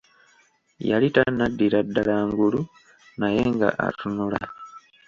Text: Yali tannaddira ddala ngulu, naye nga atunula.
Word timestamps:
Yali 0.89 1.07
tannaddira 1.15 1.79
ddala 1.87 2.15
ngulu, 2.27 2.61
naye 3.19 3.41
nga 3.53 3.69
atunula. 3.87 4.41